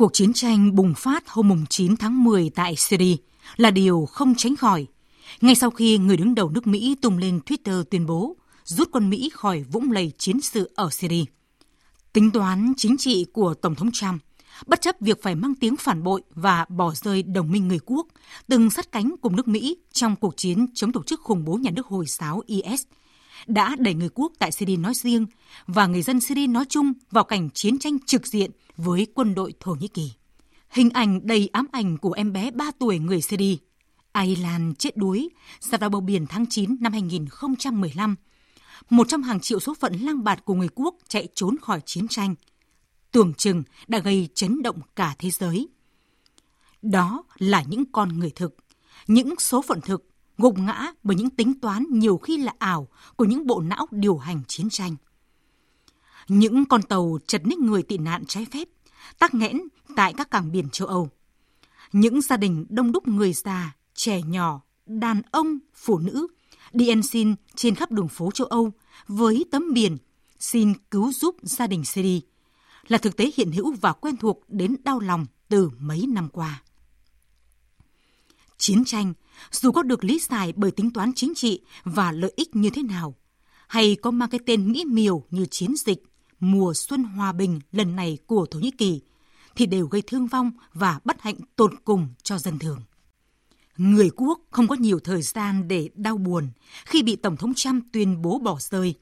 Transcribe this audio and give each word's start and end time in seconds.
Cuộc 0.00 0.12
chiến 0.12 0.32
tranh 0.32 0.74
bùng 0.74 0.94
phát 0.94 1.28
hôm 1.28 1.64
9 1.68 1.96
tháng 1.96 2.24
10 2.24 2.50
tại 2.54 2.76
Syria 2.76 3.16
là 3.56 3.70
điều 3.70 4.06
không 4.06 4.34
tránh 4.36 4.56
khỏi. 4.56 4.86
Ngay 5.40 5.54
sau 5.54 5.70
khi 5.70 5.98
người 5.98 6.16
đứng 6.16 6.34
đầu 6.34 6.50
nước 6.50 6.66
Mỹ 6.66 6.96
tung 7.02 7.18
lên 7.18 7.40
Twitter 7.46 7.84
tuyên 7.84 8.06
bố 8.06 8.36
rút 8.64 8.88
quân 8.92 9.10
Mỹ 9.10 9.30
khỏi 9.32 9.62
vũng 9.62 9.92
lầy 9.92 10.12
chiến 10.18 10.40
sự 10.40 10.70
ở 10.74 10.90
Syria. 10.90 11.24
Tính 12.12 12.30
toán 12.30 12.72
chính 12.76 12.96
trị 12.98 13.26
của 13.32 13.54
Tổng 13.54 13.74
thống 13.74 13.90
Trump, 13.92 14.22
bất 14.66 14.80
chấp 14.80 14.96
việc 15.00 15.22
phải 15.22 15.34
mang 15.34 15.54
tiếng 15.54 15.76
phản 15.76 16.02
bội 16.02 16.22
và 16.34 16.64
bỏ 16.68 16.92
rơi 16.94 17.22
đồng 17.22 17.52
minh 17.52 17.68
người 17.68 17.80
quốc, 17.86 18.06
từng 18.48 18.70
sát 18.70 18.92
cánh 18.92 19.14
cùng 19.22 19.36
nước 19.36 19.48
Mỹ 19.48 19.76
trong 19.92 20.16
cuộc 20.16 20.36
chiến 20.36 20.66
chống 20.74 20.92
tổ 20.92 21.02
chức 21.02 21.20
khủng 21.20 21.44
bố 21.44 21.54
nhà 21.54 21.70
nước 21.70 21.86
Hồi 21.86 22.04
giáo 22.06 22.42
IS, 22.46 22.82
đã 23.46 23.76
đẩy 23.78 23.94
người 23.94 24.08
quốc 24.14 24.32
tại 24.38 24.52
Syria 24.52 24.76
nói 24.76 24.94
riêng 24.94 25.26
và 25.66 25.86
người 25.86 26.02
dân 26.02 26.20
Syria 26.20 26.46
nói 26.46 26.64
chung 26.68 26.92
vào 27.10 27.24
cảnh 27.24 27.50
chiến 27.50 27.78
tranh 27.78 27.98
trực 28.06 28.26
diện 28.26 28.50
với 28.80 29.06
quân 29.14 29.34
đội 29.34 29.54
Thổ 29.60 29.74
Nhĩ 29.74 29.88
Kỳ. 29.88 30.12
Hình 30.68 30.90
ảnh 30.90 31.26
đầy 31.26 31.48
ám 31.52 31.66
ảnh 31.72 31.98
của 31.98 32.12
em 32.12 32.32
bé 32.32 32.50
3 32.50 32.70
tuổi 32.78 32.98
người 32.98 33.20
Syria, 33.20 33.56
Aylan 34.12 34.74
chết 34.74 34.96
đuối, 34.96 35.28
ra 35.60 35.78
vào 35.78 35.90
bờ 35.90 36.00
biển 36.00 36.26
tháng 36.26 36.46
9 36.46 36.76
năm 36.80 36.92
2015, 36.92 38.16
một 38.90 39.08
trong 39.08 39.22
hàng 39.22 39.40
triệu 39.40 39.60
số 39.60 39.74
phận 39.74 39.92
lang 39.94 40.24
bạt 40.24 40.44
của 40.44 40.54
người 40.54 40.68
quốc 40.74 40.94
chạy 41.08 41.28
trốn 41.34 41.56
khỏi 41.62 41.80
chiến 41.86 42.08
tranh, 42.08 42.34
tưởng 43.12 43.34
chừng 43.34 43.62
đã 43.88 43.98
gây 43.98 44.28
chấn 44.34 44.62
động 44.62 44.80
cả 44.96 45.14
thế 45.18 45.30
giới. 45.30 45.68
Đó 46.82 47.24
là 47.38 47.62
những 47.62 47.84
con 47.92 48.18
người 48.18 48.30
thực, 48.30 48.56
những 49.06 49.34
số 49.38 49.62
phận 49.62 49.80
thực 49.80 50.06
gục 50.38 50.58
ngã 50.58 50.92
bởi 51.02 51.16
những 51.16 51.30
tính 51.30 51.60
toán 51.60 51.84
nhiều 51.90 52.18
khi 52.18 52.36
là 52.36 52.54
ảo 52.58 52.88
của 53.16 53.24
những 53.24 53.46
bộ 53.46 53.60
não 53.60 53.86
điều 53.90 54.16
hành 54.18 54.40
chiến 54.48 54.70
tranh. 54.70 54.96
Những 56.30 56.64
con 56.64 56.82
tàu 56.82 57.18
chật 57.26 57.46
ních 57.46 57.58
người 57.58 57.82
tị 57.82 57.98
nạn 57.98 58.24
trái 58.26 58.46
phép, 58.52 58.68
tắc 59.18 59.34
nghẽn 59.34 59.60
tại 59.96 60.14
các 60.16 60.30
cảng 60.30 60.52
biển 60.52 60.70
châu 60.70 60.88
Âu. 60.88 61.10
Những 61.92 62.20
gia 62.20 62.36
đình 62.36 62.66
đông 62.68 62.92
đúc 62.92 63.08
người 63.08 63.32
già, 63.32 63.76
trẻ 63.94 64.22
nhỏ, 64.22 64.62
đàn 64.86 65.22
ông, 65.30 65.58
phụ 65.74 65.98
nữ 65.98 66.26
đi 66.72 66.88
ăn 66.88 67.02
xin 67.02 67.34
trên 67.54 67.74
khắp 67.74 67.90
đường 67.90 68.08
phố 68.08 68.30
châu 68.30 68.46
Âu 68.46 68.72
với 69.06 69.44
tấm 69.50 69.72
biển 69.72 69.96
xin 70.38 70.72
cứu 70.90 71.12
giúp 71.12 71.36
gia 71.42 71.66
đình 71.66 71.84
Syria 71.84 72.20
là 72.88 72.98
thực 72.98 73.16
tế 73.16 73.30
hiện 73.36 73.52
hữu 73.52 73.72
và 73.72 73.92
quen 73.92 74.16
thuộc 74.16 74.42
đến 74.48 74.76
đau 74.84 75.00
lòng 75.00 75.26
từ 75.48 75.70
mấy 75.78 76.06
năm 76.08 76.28
qua. 76.28 76.62
Chiến 78.58 78.84
tranh, 78.84 79.12
dù 79.50 79.72
có 79.72 79.82
được 79.82 80.04
lý 80.04 80.18
giải 80.18 80.52
bởi 80.56 80.70
tính 80.70 80.90
toán 80.90 81.12
chính 81.14 81.34
trị 81.34 81.60
và 81.84 82.12
lợi 82.12 82.32
ích 82.36 82.56
như 82.56 82.70
thế 82.70 82.82
nào, 82.82 83.14
hay 83.68 83.96
có 84.02 84.10
mang 84.10 84.30
cái 84.30 84.40
tên 84.46 84.72
mỹ 84.72 84.84
miều 84.84 85.24
như 85.30 85.46
chiến 85.46 85.74
dịch 85.76 86.02
mùa 86.40 86.74
xuân 86.74 87.04
hòa 87.04 87.32
bình 87.32 87.60
lần 87.72 87.96
này 87.96 88.18
của 88.26 88.46
Thổ 88.46 88.58
Nhĩ 88.58 88.70
Kỳ, 88.70 89.00
thì 89.54 89.66
đều 89.66 89.86
gây 89.86 90.02
thương 90.02 90.26
vong 90.26 90.50
và 90.72 91.00
bất 91.04 91.22
hạnh 91.22 91.36
tột 91.56 91.72
cùng 91.84 92.08
cho 92.22 92.38
dân 92.38 92.58
thường. 92.58 92.82
Người 93.76 94.10
quốc 94.16 94.40
không 94.50 94.68
có 94.68 94.74
nhiều 94.74 95.00
thời 95.04 95.22
gian 95.22 95.68
để 95.68 95.90
đau 95.94 96.16
buồn 96.16 96.48
khi 96.86 97.02
bị 97.02 97.16
Tổng 97.16 97.36
thống 97.36 97.54
Trump 97.54 97.84
tuyên 97.92 98.22
bố 98.22 98.38
bỏ 98.38 98.56
rơi, 98.60 98.94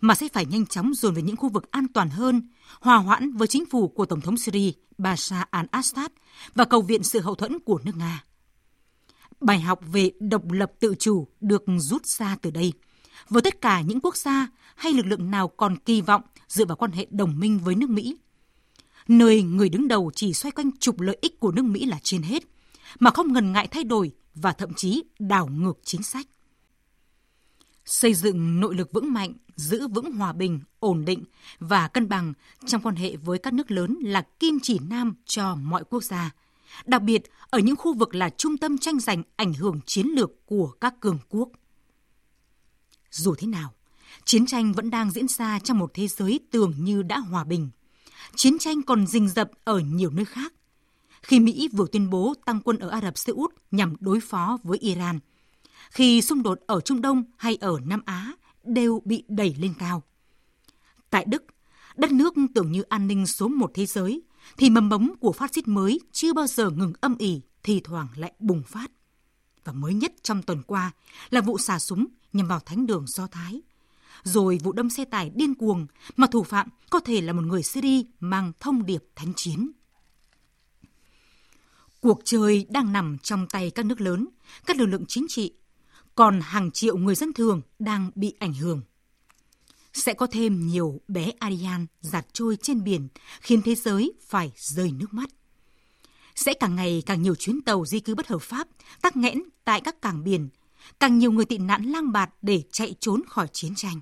mà 0.00 0.14
sẽ 0.14 0.28
phải 0.32 0.46
nhanh 0.46 0.66
chóng 0.66 0.94
dồn 0.94 1.14
về 1.14 1.22
những 1.22 1.36
khu 1.36 1.48
vực 1.48 1.70
an 1.70 1.86
toàn 1.94 2.10
hơn, 2.10 2.48
hòa 2.80 2.96
hoãn 2.96 3.32
với 3.32 3.48
chính 3.48 3.66
phủ 3.66 3.88
của 3.88 4.06
Tổng 4.06 4.20
thống 4.20 4.36
Syria 4.36 4.72
Bashar 4.98 5.42
al-Assad 5.50 6.08
và 6.54 6.64
cầu 6.64 6.82
viện 6.82 7.02
sự 7.02 7.20
hậu 7.20 7.34
thuẫn 7.34 7.58
của 7.58 7.80
nước 7.84 7.96
Nga. 7.96 8.24
Bài 9.40 9.60
học 9.60 9.80
về 9.92 10.10
độc 10.20 10.50
lập 10.50 10.72
tự 10.80 10.94
chủ 10.98 11.28
được 11.40 11.64
rút 11.78 12.06
ra 12.06 12.36
từ 12.42 12.50
đây. 12.50 12.72
Với 13.28 13.42
tất 13.42 13.60
cả 13.60 13.80
những 13.80 14.00
quốc 14.00 14.16
gia 14.16 14.48
hay 14.76 14.92
lực 14.92 15.06
lượng 15.06 15.30
nào 15.30 15.48
còn 15.48 15.76
kỳ 15.76 16.00
vọng 16.00 16.22
dựa 16.48 16.64
vào 16.64 16.76
quan 16.76 16.92
hệ 16.92 17.06
đồng 17.10 17.38
minh 17.38 17.58
với 17.58 17.74
nước 17.74 17.90
Mỹ, 17.90 18.16
nơi 19.08 19.42
người 19.42 19.68
đứng 19.68 19.88
đầu 19.88 20.10
chỉ 20.14 20.32
xoay 20.32 20.52
quanh 20.52 20.70
trục 20.78 21.00
lợi 21.00 21.18
ích 21.20 21.40
của 21.40 21.52
nước 21.52 21.64
Mỹ 21.64 21.84
là 21.86 21.98
trên 22.02 22.22
hết, 22.22 22.42
mà 22.98 23.10
không 23.10 23.32
ngần 23.32 23.52
ngại 23.52 23.68
thay 23.68 23.84
đổi 23.84 24.12
và 24.34 24.52
thậm 24.52 24.74
chí 24.74 25.02
đảo 25.18 25.46
ngược 25.46 25.78
chính 25.84 26.02
sách. 26.02 26.26
Xây 27.84 28.14
dựng 28.14 28.60
nội 28.60 28.74
lực 28.74 28.92
vững 28.92 29.12
mạnh, 29.12 29.32
giữ 29.56 29.88
vững 29.88 30.12
hòa 30.12 30.32
bình, 30.32 30.60
ổn 30.78 31.04
định 31.04 31.24
và 31.58 31.88
cân 31.88 32.08
bằng 32.08 32.32
trong 32.66 32.82
quan 32.82 32.96
hệ 32.96 33.16
với 33.16 33.38
các 33.38 33.52
nước 33.52 33.70
lớn 33.70 33.98
là 34.02 34.22
kim 34.40 34.58
chỉ 34.62 34.78
nam 34.78 35.14
cho 35.26 35.54
mọi 35.54 35.84
quốc 35.90 36.04
gia– 36.04 36.30
đặc 36.84 37.02
biệt 37.02 37.22
ở 37.50 37.58
những 37.58 37.76
khu 37.76 37.94
vực 37.94 38.14
là 38.14 38.30
trung 38.30 38.56
tâm 38.56 38.78
tranh 38.78 39.00
giành 39.00 39.22
ảnh 39.36 39.54
hưởng 39.54 39.80
chiến 39.86 40.06
lược 40.06 40.46
của 40.46 40.68
các 40.80 41.00
cường 41.00 41.18
quốc. 41.28 41.48
Dù 43.16 43.34
thế 43.34 43.46
nào, 43.46 43.72
chiến 44.24 44.46
tranh 44.46 44.72
vẫn 44.72 44.90
đang 44.90 45.10
diễn 45.10 45.28
ra 45.28 45.58
trong 45.58 45.78
một 45.78 45.90
thế 45.94 46.08
giới 46.08 46.40
tưởng 46.50 46.74
như 46.78 47.02
đã 47.02 47.18
hòa 47.18 47.44
bình. 47.44 47.70
Chiến 48.34 48.58
tranh 48.58 48.82
còn 48.82 49.06
rình 49.06 49.28
rập 49.28 49.50
ở 49.64 49.78
nhiều 49.78 50.10
nơi 50.10 50.24
khác. 50.24 50.52
Khi 51.22 51.40
Mỹ 51.40 51.68
vừa 51.72 51.86
tuyên 51.92 52.10
bố 52.10 52.34
tăng 52.44 52.60
quân 52.60 52.78
ở 52.78 52.88
Ả 52.88 53.00
Rập 53.00 53.18
Xê 53.18 53.32
Út 53.32 53.54
nhằm 53.70 53.94
đối 54.00 54.20
phó 54.20 54.58
với 54.62 54.78
Iran, 54.78 55.18
khi 55.90 56.22
xung 56.22 56.42
đột 56.42 56.58
ở 56.66 56.80
Trung 56.80 57.00
Đông 57.00 57.24
hay 57.36 57.56
ở 57.56 57.78
Nam 57.84 58.02
Á 58.06 58.32
đều 58.64 59.02
bị 59.04 59.24
đẩy 59.28 59.54
lên 59.58 59.74
cao. 59.78 60.02
Tại 61.10 61.24
Đức, 61.28 61.44
đất 61.96 62.12
nước 62.12 62.34
tưởng 62.54 62.72
như 62.72 62.82
an 62.82 63.06
ninh 63.06 63.26
số 63.26 63.48
một 63.48 63.70
thế 63.74 63.86
giới 63.86 64.22
thì 64.56 64.70
mầm 64.70 64.88
mống 64.88 65.14
của 65.20 65.32
phát 65.32 65.54
xít 65.54 65.68
mới 65.68 66.00
chưa 66.12 66.32
bao 66.32 66.46
giờ 66.46 66.70
ngừng 66.70 66.92
âm 67.00 67.16
ỉ, 67.18 67.40
thì 67.62 67.80
thoảng 67.80 68.08
lại 68.16 68.32
bùng 68.38 68.62
phát. 68.62 68.90
Và 69.64 69.72
mới 69.72 69.94
nhất 69.94 70.12
trong 70.22 70.42
tuần 70.42 70.62
qua 70.62 70.90
là 71.30 71.40
vụ 71.40 71.58
xả 71.58 71.78
súng 71.78 72.06
nhằm 72.32 72.46
vào 72.48 72.60
thánh 72.60 72.86
đường 72.86 73.04
Do 73.06 73.26
Thái. 73.26 73.62
Rồi 74.22 74.58
vụ 74.62 74.72
đâm 74.72 74.90
xe 74.90 75.04
tải 75.04 75.30
điên 75.34 75.54
cuồng 75.54 75.86
mà 76.16 76.26
thủ 76.26 76.42
phạm 76.42 76.68
có 76.90 77.00
thể 77.00 77.20
là 77.20 77.32
một 77.32 77.42
người 77.42 77.62
Syria 77.62 78.02
mang 78.20 78.52
thông 78.60 78.86
điệp 78.86 79.04
thánh 79.16 79.32
chiến. 79.36 79.70
Cuộc 82.00 82.20
chơi 82.24 82.66
đang 82.70 82.92
nằm 82.92 83.18
trong 83.18 83.46
tay 83.48 83.70
các 83.70 83.86
nước 83.86 84.00
lớn, 84.00 84.28
các 84.66 84.76
lực 84.76 84.86
lượng 84.86 85.04
chính 85.08 85.26
trị, 85.28 85.52
còn 86.14 86.40
hàng 86.40 86.70
triệu 86.70 86.96
người 86.96 87.14
dân 87.14 87.32
thường 87.32 87.60
đang 87.78 88.10
bị 88.14 88.34
ảnh 88.38 88.54
hưởng 88.54 88.82
sẽ 89.96 90.14
có 90.14 90.26
thêm 90.26 90.66
nhiều 90.66 91.00
bé 91.08 91.32
Ariane 91.38 91.84
giặt 92.00 92.26
trôi 92.32 92.56
trên 92.62 92.84
biển, 92.84 93.08
khiến 93.40 93.62
thế 93.62 93.74
giới 93.74 94.12
phải 94.26 94.52
rơi 94.56 94.92
nước 94.92 95.14
mắt. 95.14 95.28
Sẽ 96.34 96.54
càng 96.54 96.76
ngày 96.76 97.02
càng 97.06 97.22
nhiều 97.22 97.34
chuyến 97.34 97.60
tàu 97.60 97.84
di 97.86 98.00
cư 98.00 98.14
bất 98.14 98.26
hợp 98.28 98.42
pháp 98.42 98.68
tắc 99.02 99.16
nghẽn 99.16 99.42
tại 99.64 99.80
các 99.80 100.02
cảng 100.02 100.24
biển, 100.24 100.48
càng 101.00 101.18
nhiều 101.18 101.32
người 101.32 101.44
tị 101.44 101.58
nạn 101.58 101.82
lang 101.82 102.12
bạt 102.12 102.30
để 102.42 102.62
chạy 102.72 102.94
trốn 103.00 103.22
khỏi 103.28 103.48
chiến 103.52 103.74
tranh. 103.74 104.00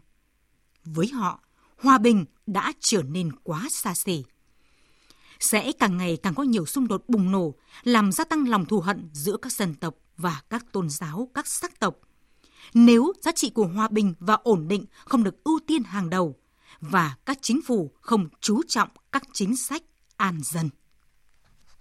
Với 0.84 1.09
họ, 1.09 1.41
hòa 1.77 1.99
bình 1.99 2.25
đã 2.47 2.72
trở 2.81 3.03
nên 3.03 3.33
quá 3.43 3.67
xa 3.71 3.95
xỉ. 3.95 4.25
Sẽ 5.41 5.73
càng 5.73 5.97
ngày 5.97 6.17
càng 6.23 6.34
có 6.34 6.43
nhiều 6.43 6.67
xung 6.67 6.89
đột 6.89 7.05
bùng 7.09 7.33
nổ, 7.33 7.55
làm 7.83 8.12
gia 8.12 8.25
tăng 8.25 8.49
lòng 8.49 8.65
thù 8.65 8.81
hận 8.81 9.09
giữa 9.12 9.37
các 9.37 9.53
dân 9.53 9.75
tộc 9.75 9.94
và 10.17 10.43
các 10.50 10.73
tôn 10.73 10.91
giáo, 10.91 11.28
các 11.34 11.47
sắc 11.47 11.81
tộc– 11.81 11.97
nếu 12.75 13.12
giá 13.23 13.33
trị 13.33 13.50
của 13.50 13.67
hòa 13.67 13.89
bình 13.89 14.15
và 14.21 14.34
ổn 14.34 14.69
định 14.69 14.84
không 15.05 15.25
được 15.25 15.44
ưu 15.44 15.61
tiên 15.67 15.83
hàng 15.83 16.11
đầu 16.11 16.37
và 16.81 17.17
các 17.27 17.39
chính 17.43 17.61
phủ 17.62 17.93
không 18.00 18.28
chú 18.41 18.62
trọng 18.69 18.89
các 19.12 19.23
chính 19.33 19.56
sách 19.56 19.83
an 20.17 20.41
dân. 20.44 20.69